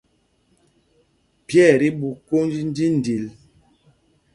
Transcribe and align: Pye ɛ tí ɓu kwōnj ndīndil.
Pye 1.45 1.63
ɛ 1.71 1.75
tí 1.81 1.87
ɓu 1.99 2.09
kwōnj 2.25 2.51
ndīndil. 2.69 3.25